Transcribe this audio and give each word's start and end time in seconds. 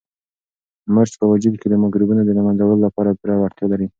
مرچ 0.95 1.11
په 1.21 1.25
وجود 1.31 1.55
کې 1.61 1.67
د 1.69 1.75
مکروبونو 1.83 2.21
د 2.25 2.29
له 2.37 2.41
منځه 2.47 2.63
وړلو 2.63 2.85
لپاره 2.87 3.17
پوره 3.19 3.35
وړتیا 3.37 3.65
لري. 3.73 3.87